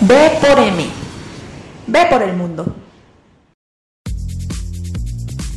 [0.00, 0.84] B por M.
[1.86, 2.66] B por el mundo.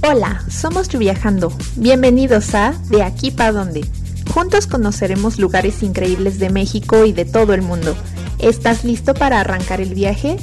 [0.02, 1.52] Hola, somos Viajando.
[1.76, 3.86] Bienvenidos a De aquí para dónde.
[4.34, 7.98] Juntos conoceremos lugares increíbles de México y de todo el mundo.
[8.38, 10.38] ¿Estás listo para arrancar el viaje?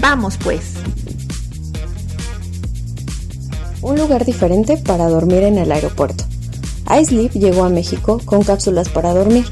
[0.00, 0.74] Vamos pues.
[3.80, 6.24] Un lugar diferente para dormir en el aeropuerto.
[6.88, 9.46] iSleep llegó a México con cápsulas para dormir.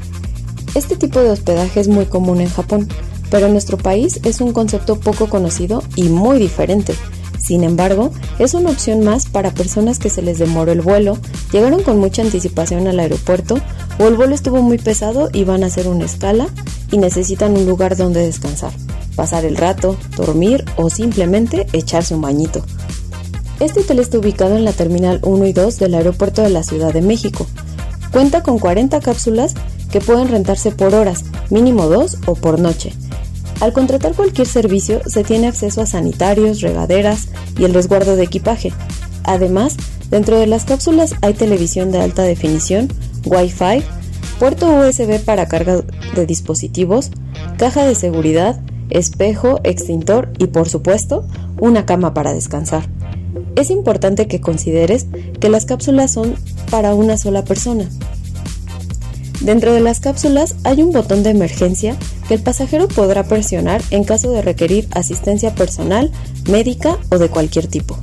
[0.75, 2.87] Este tipo de hospedaje es muy común en Japón,
[3.31, 6.93] pero en nuestro país es un concepto poco conocido y muy diferente.
[7.39, 11.17] Sin embargo, es una opción más para personas que se les demoró el vuelo,
[11.51, 13.55] llegaron con mucha anticipación al aeropuerto
[13.99, 16.47] o el vuelo estuvo muy pesado y van a hacer una escala
[16.91, 18.71] y necesitan un lugar donde descansar,
[19.15, 22.63] pasar el rato, dormir o simplemente echarse un bañito.
[23.59, 26.93] Este hotel está ubicado en la Terminal 1 y 2 del Aeropuerto de la Ciudad
[26.93, 27.47] de México.
[28.11, 29.55] Cuenta con 40 cápsulas
[29.91, 32.93] que pueden rentarse por horas, mínimo dos o por noche.
[33.61, 37.27] Al contratar cualquier servicio se tiene acceso a sanitarios, regaderas
[37.59, 38.73] y el resguardo de equipaje.
[39.23, 39.77] Además,
[40.09, 42.91] dentro de las cápsulas hay televisión de alta definición,
[43.23, 43.83] Wi-Fi,
[44.39, 45.83] puerto USB para carga
[46.15, 47.11] de dispositivos,
[47.57, 51.27] caja de seguridad, espejo, extintor y por supuesto
[51.59, 52.89] una cama para descansar.
[53.55, 55.05] Es importante que consideres
[55.39, 56.33] que las cápsulas son
[56.71, 57.87] para una sola persona.
[59.41, 61.95] Dentro de las cápsulas hay un botón de emergencia
[62.33, 66.11] el pasajero podrá presionar en caso de requerir asistencia personal,
[66.49, 67.97] médica o de cualquier tipo.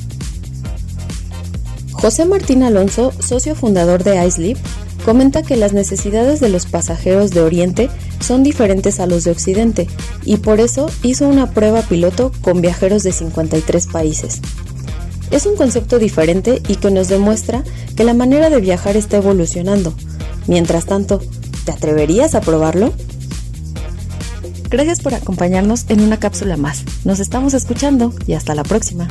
[1.92, 4.58] José Martín Alonso, socio fundador de iSleep,
[5.04, 7.90] comenta que las necesidades de los pasajeros de Oriente
[8.20, 9.88] son diferentes a los de Occidente
[10.24, 14.40] y por eso hizo una prueba piloto con viajeros de 53 países.
[15.30, 17.64] Es un concepto diferente y que nos demuestra
[17.96, 19.94] que la manera de viajar está evolucionando,
[20.48, 21.20] Mientras tanto,
[21.66, 22.94] ¿te atreverías a probarlo?
[24.70, 26.84] Gracias por acompañarnos en una cápsula más.
[27.04, 29.08] Nos estamos escuchando y hasta la próxima.